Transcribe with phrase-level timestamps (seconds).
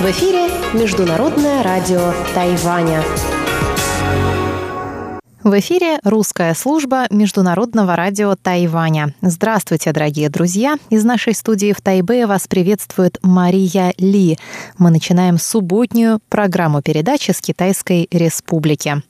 [0.00, 3.04] В эфире Международное радио Тайваня.
[5.44, 9.14] В эфире русская служба Международного радио Тайваня.
[9.22, 10.76] Здравствуйте, дорогие друзья!
[10.88, 14.38] Из нашей студии в Тайбе вас приветствует Мария Ли.
[14.76, 19.02] Мы начинаем субботнюю программу передачи с Китайской Республики.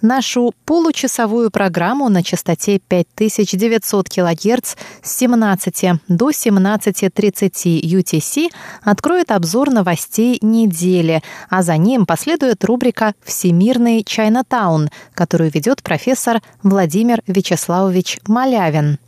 [0.00, 8.50] Нашу получасовую программу на частоте 5900 кГц с 17 до 17.30 UTC
[8.82, 17.22] откроет обзор новостей недели, а за ним последует рубрика «Всемирный Чайнатаун», которую ведет профессор Владимир
[17.26, 18.98] Вячеславович Малявин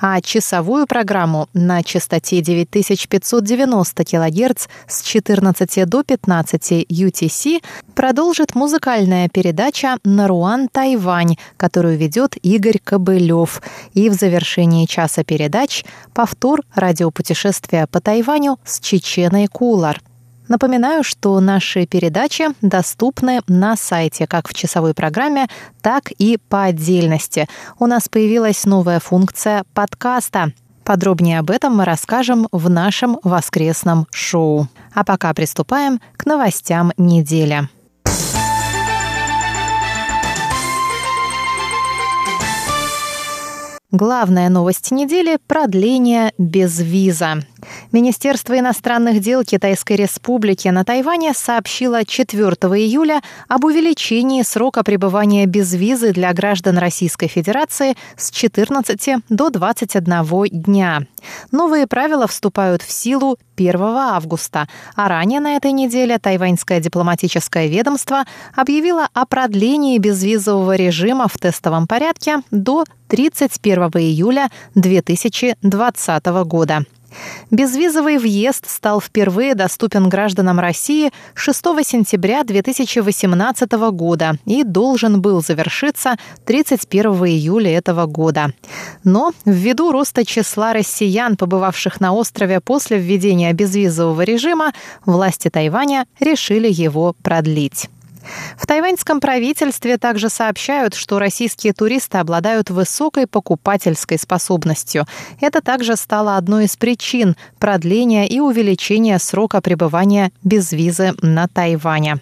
[0.00, 7.62] а часовую программу на частоте 9590 кГц с 14 до 15 UTC
[7.94, 13.62] продолжит музыкальная передача «Наруан Тайвань», которую ведет Игорь Кобылев.
[13.94, 20.00] И в завершении часа передач повтор радиопутешествия по Тайваню с Чеченой Кулар.
[20.48, 25.48] Напоминаю, что наши передачи доступны на сайте как в часовой программе,
[25.82, 27.48] так и по отдельности.
[27.78, 30.52] У нас появилась новая функция подкаста.
[30.84, 34.68] Подробнее об этом мы расскажем в нашем воскресном шоу.
[34.94, 37.68] А пока приступаем к новостям недели.
[43.96, 47.36] Главная новость недели– продление без виза.
[47.92, 52.42] Министерство иностранных дел Китайской Республики на Тайване сообщило 4
[52.78, 60.44] июля об увеличении срока пребывания без визы для граждан Российской Федерации с 14 до 21
[60.50, 61.06] дня.
[61.50, 68.24] Новые правила вступают в силу 1 августа, а ранее на этой неделе тайваньское дипломатическое ведомство
[68.54, 76.84] объявило о продлении безвизового режима в тестовом порядке до 31 июля 2020 года.
[77.50, 86.16] Безвизовый въезд стал впервые доступен гражданам России 6 сентября 2018 года и должен был завершиться
[86.44, 88.52] 31 июля этого года.
[89.04, 94.72] Но ввиду роста числа россиян, побывавших на острове после введения безвизового режима,
[95.04, 97.88] власти Тайваня решили его продлить.
[98.56, 105.06] В тайваньском правительстве также сообщают, что российские туристы обладают высокой покупательской способностью.
[105.40, 112.20] Это также стало одной из причин продления и увеличения срока пребывания без визы на Тайване.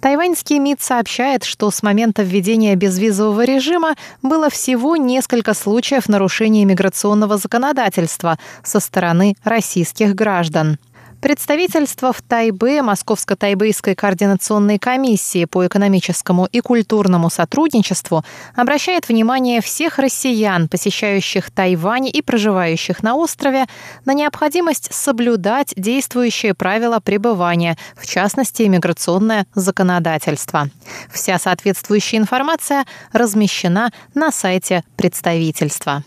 [0.00, 7.36] Тайваньский МИД сообщает, что с момента введения безвизового режима было всего несколько случаев нарушения миграционного
[7.36, 10.78] законодательства со стороны российских граждан.
[11.20, 18.24] Представительство в Тайбе Московско-Тайбейской координационной комиссии по экономическому и культурному сотрудничеству
[18.56, 23.66] обращает внимание всех россиян, посещающих Тайвань и проживающих на острове,
[24.06, 30.70] на необходимость соблюдать действующие правила пребывания, в частности, иммиграционное законодательство.
[31.12, 36.02] Вся соответствующая информация размещена на сайте представительства.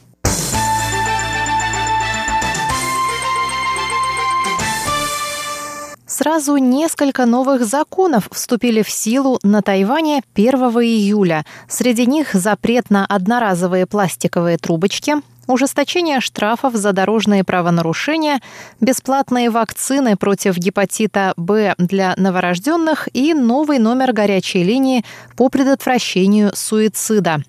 [6.15, 11.43] Сразу несколько новых законов вступили в силу на Тайване 1 июля.
[11.67, 15.15] Среди них запрет на одноразовые пластиковые трубочки,
[15.47, 18.41] ужесточение штрафов за дорожные правонарушения,
[18.79, 25.03] бесплатные вакцины против гепатита Б для новорожденных и новый номер горячей линии
[25.35, 27.41] по предотвращению суицида.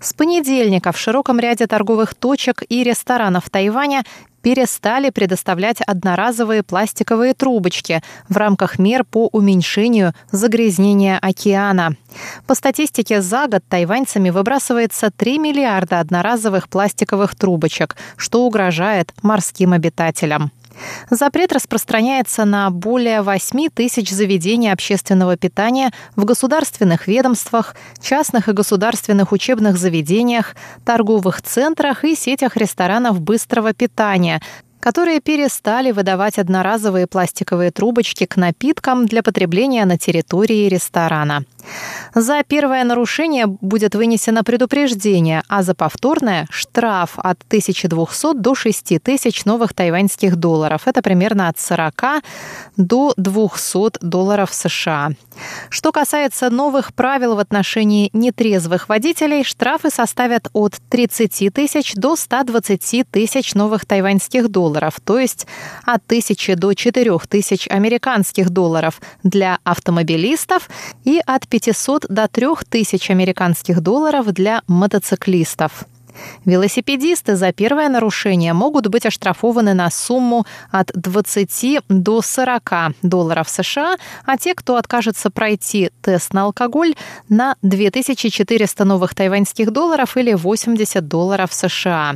[0.00, 4.04] С понедельника в широком ряде торговых точек и ресторанов Тайваня
[4.42, 11.96] перестали предоставлять одноразовые пластиковые трубочки в рамках мер по уменьшению загрязнения океана.
[12.46, 20.52] По статистике, за год тайваньцами выбрасывается 3 миллиарда одноразовых пластиковых трубочек, что угрожает морским обитателям.
[21.10, 29.32] Запрет распространяется на более 8 тысяч заведений общественного питания в государственных ведомствах, частных и государственных
[29.32, 30.54] учебных заведениях,
[30.84, 34.40] торговых центрах и сетях ресторанов быстрого питания,
[34.80, 41.44] которые перестали выдавать одноразовые пластиковые трубочки к напиткам для потребления на территории ресторана.
[42.14, 49.74] За первое нарушение будет вынесено предупреждение, а за повторное– штраф от 1200 до 6000 новых
[49.74, 50.82] тайваньских долларов.
[50.86, 52.22] Это примерно от 40
[52.76, 55.10] до 200 долларов США.
[55.68, 63.08] Что касается новых правил в отношении нетрезвых водителей, штрафы составят от 30 тысяч до 120
[63.10, 64.69] тысяч новых тайваньских долларов,
[65.04, 65.46] то есть
[65.84, 70.68] от 1000 до 4000 американских долларов для автомобилистов
[71.04, 75.84] и от 500 до 3000 американских долларов для мотоциклистов.
[76.44, 82.72] Велосипедисты за первое нарушение могут быть оштрафованы на сумму от 20 до 40
[83.02, 86.94] долларов США, а те, кто откажется пройти тест на алкоголь,
[87.28, 92.14] на 2400 новых тайваньских долларов или 80 долларов США.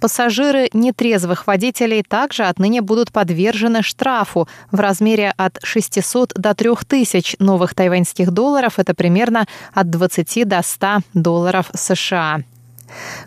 [0.00, 7.74] Пассажиры нетрезвых водителей также отныне будут подвержены штрафу в размере от 600 до 3000 новых
[7.74, 12.42] тайваньских долларов, это примерно от 20 до 100 долларов США.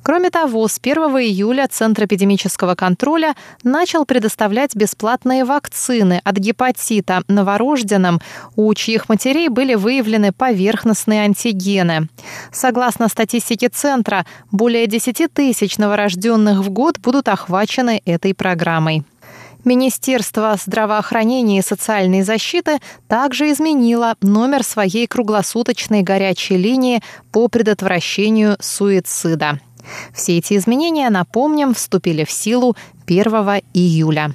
[0.04, 8.20] Кроме того, с 1 июля Центр эпидемического контроля начал предоставлять бесплатные вакцины от гепатита новорожденным,
[8.56, 12.08] у чьих матерей были выявлены поверхностные антигены.
[12.52, 19.04] Согласно статистике Центра, более 10 тысяч новорожденных в год будут охвачены этой программой.
[19.64, 27.02] Министерство здравоохранения и социальной защиты также изменило номер своей круглосуточной горячей линии
[27.32, 29.60] по предотвращению суицида.
[30.14, 32.76] Все эти изменения, напомним, вступили в силу
[33.06, 33.26] 1
[33.74, 34.34] июля.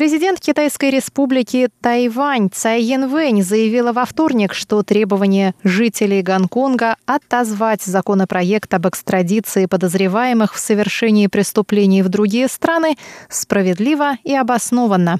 [0.00, 8.72] Президент Китайской республики Тайвань Цай Янвэнь заявила во вторник, что требование жителей Гонконга отозвать законопроект
[8.72, 12.96] об экстрадиции подозреваемых в совершении преступлений в другие страны
[13.28, 15.18] справедливо и обоснованно.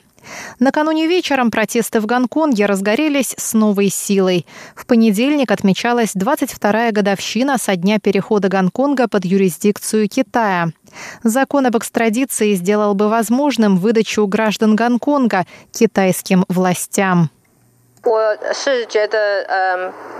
[0.60, 4.46] Накануне вечером протесты в Гонконге разгорелись с новой силой.
[4.76, 10.70] В понедельник отмечалась 22-я годовщина со дня перехода Гонконга под юрисдикцию Китая.
[11.24, 17.30] Закон об экстрадиции сделал бы возможным выдачу граждан Гонконга китайским властям.
[18.06, 20.19] 我是觉得，嗯。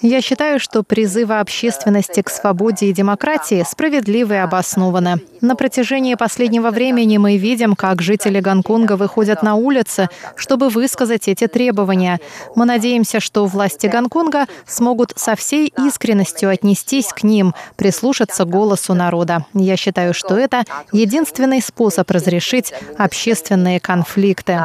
[0.00, 5.20] Я считаю, что призывы общественности к свободе и демократии справедливы и обоснованы.
[5.40, 11.46] На протяжении последнего времени мы видим, как жители Гонконга выходят на улицы, чтобы высказать эти
[11.46, 12.20] требования.
[12.54, 18.94] Мы надеемся, что власти Гонконга смогут со всей искренностью отнестись к ним, прислушаться к голосу
[18.94, 19.44] народа.
[19.52, 24.60] Я считаю, что это единственный способ разрешить общественные конфликты.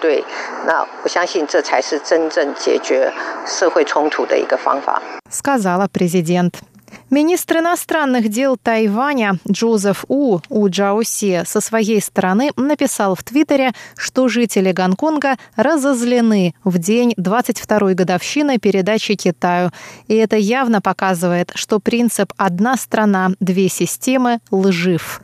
[0.00, 0.24] 对，
[0.66, 3.12] 那我相信这才是真正解决
[3.46, 5.02] 社会冲突的一个方法。
[5.28, 6.62] сказала президент.
[7.10, 14.28] Министр иностранных дел Тайваня Джозеф У У Джауси со своей стороны написал в Твиттере, что
[14.28, 19.70] жители Гонконга разозлены в день 22-й годовщины передачи Китаю.
[20.06, 25.20] И это явно показывает, что принцип «одна страна, две системы» лжив.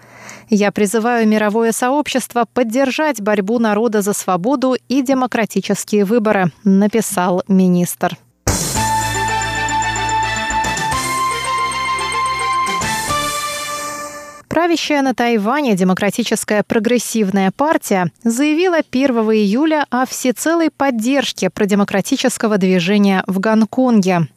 [0.49, 8.17] Я призываю мировое сообщество поддержать борьбу народа за свободу и демократические выборы, написал министр.
[14.55, 23.39] Правящая на Тайване Демократическая прогрессивная партия заявила 1 июля о всецелой поддержке продемократического движения в
[23.39, 24.29] Гонконге.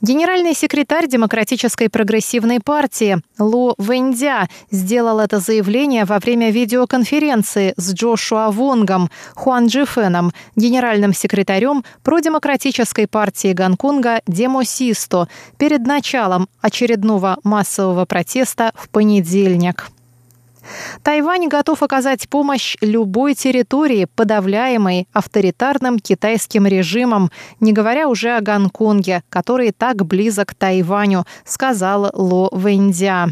[0.00, 8.50] Генеральный секретарь Демократической прогрессивной партии Лу Вэньдя сделал это заявление во время видеоконференции с Джошуа
[8.50, 18.88] Вонгом, Хуан Джифеном, генеральным секретарем продемократической партии Гонконга Демосисто перед началом очередного массового протеста в
[18.88, 19.90] понедельник.
[21.02, 29.22] Тайвань готов оказать помощь любой территории, подавляемой авторитарным китайским режимом, не говоря уже о Гонконге,
[29.28, 33.28] который так близок к Тайваню, сказал Ло Вэньцзя.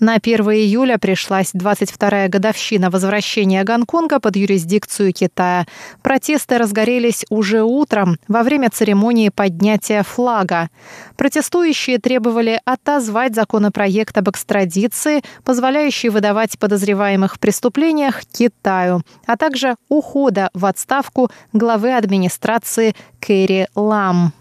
[0.00, 5.66] На 1 июля пришлась 22-я годовщина возвращения Гонконга под юрисдикцию Китая.
[6.02, 10.70] Протесты разгорелись уже утром, во время церемонии поднятия флага.
[11.16, 20.50] Протестующие требовали отозвать законопроект об экстрадиции, позволяющий выдавать подозреваемых в преступлениях Китаю, а также ухода
[20.54, 24.32] в отставку главы администрации Кэрри Лам.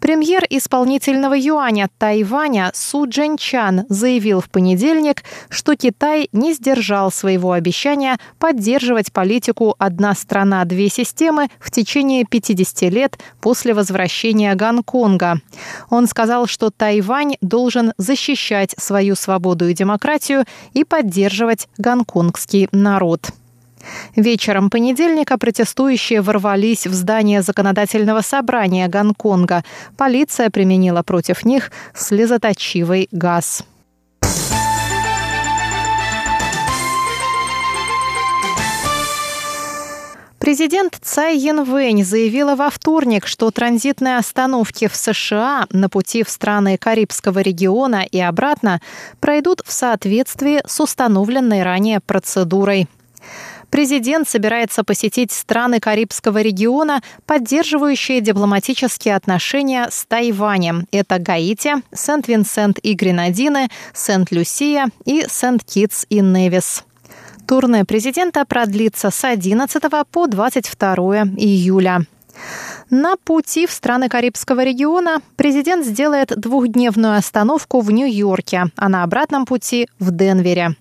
[0.00, 8.18] Премьер исполнительного юаня Тайваня Су Джэньчан заявил в понедельник, что Китай не сдержал своего обещания
[8.38, 15.40] поддерживать политику «одна страна, две системы» в течение 50 лет после возвращения Гонконга.
[15.90, 23.32] Он сказал, что Тайвань должен защищать свою свободу и демократию и поддерживать гонконгский народ.
[24.16, 29.64] Вечером понедельника протестующие ворвались в здание законодательного собрания Гонконга.
[29.96, 33.64] Полиция применила против них слезоточивый газ.
[40.42, 46.76] Президент Цай Янвэнь заявила во вторник, что транзитные остановки в США на пути в страны
[46.76, 48.80] Карибского региона и обратно
[49.20, 52.88] пройдут в соответствии с установленной ранее процедурой.
[53.72, 60.86] Президент собирается посетить страны Карибского региона, поддерживающие дипломатические отношения с Тайванем.
[60.92, 66.84] Это Гаити, Сент-Винсент и Гренадины, Сент-Люсия и Сент-Китс и Невис.
[67.48, 70.94] Турне президента продлится с 11 по 22
[71.38, 72.04] июля.
[72.90, 79.46] На пути в страны Карибского региона президент сделает двухдневную остановку в Нью-Йорке, а на обратном
[79.46, 80.76] пути в Денвере.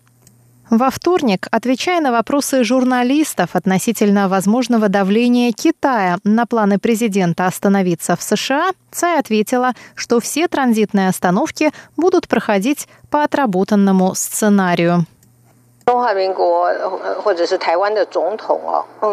[0.72, 8.24] Во вторник, отвечая на вопросы журналистов относительно возможного давления Китая на планы президента остановиться в
[8.24, 15.06] США, Цай ответила, что все транзитные остановки будут проходить по отработанному сценарию.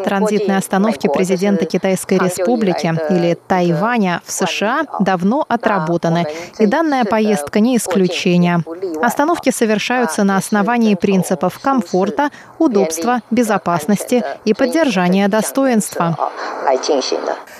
[0.04, 6.26] Транзитные остановки президента Китайской Республики или Тайваня в США давно отработаны,
[6.58, 8.62] и данная поездка не исключение.
[9.02, 16.16] Остановки совершаются на основании принципов комфорта, удобства, безопасности и поддержания достоинства,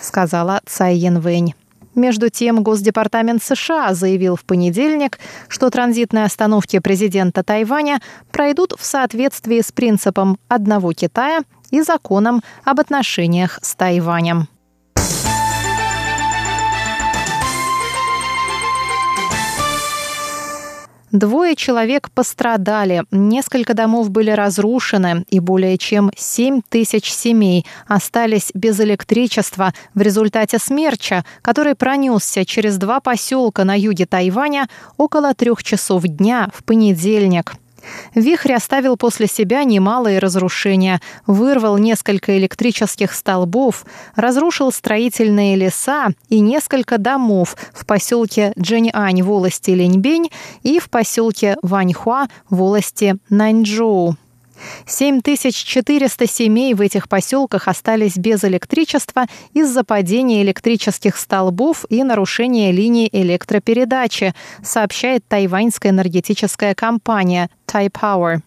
[0.00, 1.55] сказала Цай Янвэнь.
[1.99, 8.00] Между тем, Госдепартамент США заявил в понедельник, что транзитные остановки президента Тайваня
[8.31, 11.40] пройдут в соответствии с принципом одного Китая
[11.73, 14.47] и законом об отношениях с Тайванем.
[21.12, 28.79] Двое человек пострадали, несколько домов были разрушены, и более чем 7 тысяч семей остались без
[28.81, 36.03] электричества в результате смерча, который пронесся через два поселка на юге Тайваня около трех часов
[36.03, 37.55] дня в понедельник.
[38.14, 43.85] Вихрь оставил после себя немалые разрушения, вырвал несколько электрических столбов,
[44.16, 50.30] разрушил строительные леса и несколько домов в поселке Джэньань в волости Леньбень
[50.62, 54.16] и в поселке Ваньхуа в волости Наньчжоу.
[54.87, 63.09] 7400 семей в этих поселках остались без электричества из-за падения электрических столбов и нарушения линий
[63.11, 68.41] электропередачи, сообщает тайваньская энергетическая компания Taipower.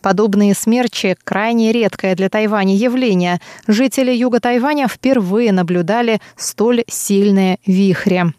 [0.00, 3.40] Подобные смерчи– крайне редкое для Тайваня явление.
[3.66, 8.34] Жители юга Тайваня впервые наблюдали столь сильные вихри.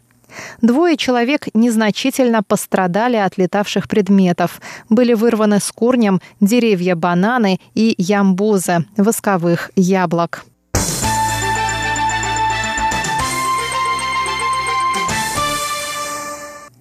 [0.62, 4.60] Двое человек незначительно пострадали от летавших предметов.
[4.88, 10.44] Были вырваны с корнем деревья бананы и ямбузы, восковых яблок.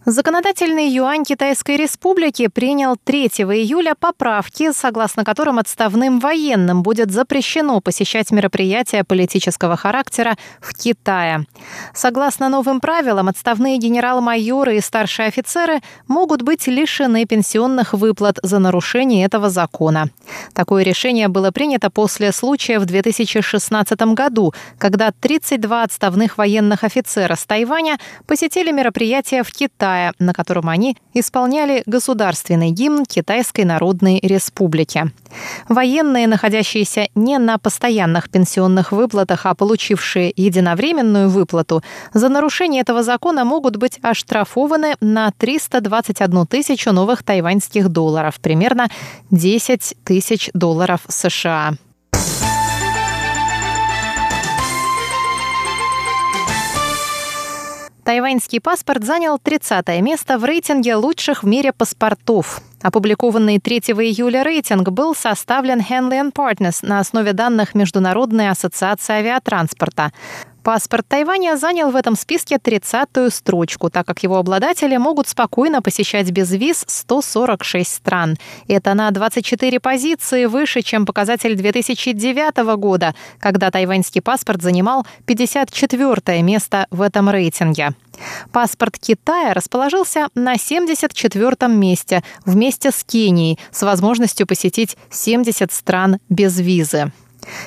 [0.06, 8.30] Законодательный юань Китайской Республики принял 3 июля поправки, согласно которым отставным военным будет запрещено посещать
[8.32, 11.46] мероприятия политического характера в Китае.
[11.94, 15.80] Согласно новым правилам, отставные генерал-майоры и старшие офицеры
[16.10, 20.10] могут быть лишены пенсионных выплат за нарушение этого закона.
[20.54, 27.46] Такое решение было принято после случая в 2016 году, когда 32 отставных военных офицера с
[27.46, 35.12] Тайваня посетили мероприятия в Китае, Китая, на котором они исполняли государственный гимн Китайской Народной Республики.
[35.70, 41.84] Военные, находящиеся не на постоянных пенсионных выплатах, а получившие единовременную выплату,
[42.14, 48.90] за нарушение этого закона могут быть оштрафованы на 321 тысячу новых тайваньских долларов, примерно
[49.32, 51.74] 10 тысяч долларов США.
[58.04, 62.62] Тайваньский паспорт занял 30 место в рейтинге лучших в мире паспортов.
[62.82, 70.12] Опубликованный 3 июля рейтинг был составлен Henley Partners на основе данных Международной ассоциации авиатранспорта.
[70.64, 76.32] Паспорт Тайваня занял в этом списке 30-ю строчку, так как его обладатели могут спокойно посещать
[76.32, 78.38] без виз 146 стран.
[78.70, 86.88] Это на 24 позиции выше, чем показатель 2009 года, когда тайваньский паспорт занимал 54 место
[86.92, 87.92] в этом рейтинге.
[88.54, 96.58] Паспорт Китая расположился на 74-м месте вместе с Кенией с возможностью посетить 70 стран без
[96.58, 97.12] визы.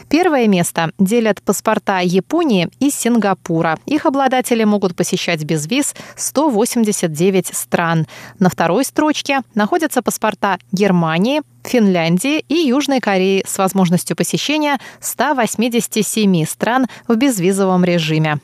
[0.09, 3.79] Первое место делят паспорта Японии и Сингапура.
[3.87, 8.07] Их обладатели могут посещать без виз 189 стран.
[8.39, 16.87] На второй строчке находятся паспорта Германии, Финляндии и Южной Кореи с возможностью посещения 187 стран
[17.09, 18.39] в безвизовом режиме.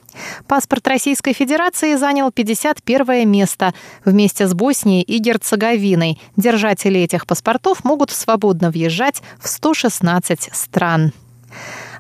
[0.46, 3.74] Паспорт Российской Федерации занял 51 место
[4.04, 6.20] вместе с Боснией и Герцеговиной.
[6.36, 11.12] Держатели этих паспортов могут свободно въезжать в 116 стран.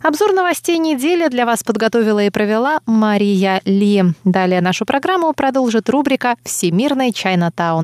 [0.02, 4.02] Обзор новостей недели для вас подготовила и провела Мария Ли.
[4.24, 7.80] Далее нашу программу продолжит рубрика «Всемирный Чайнатаун».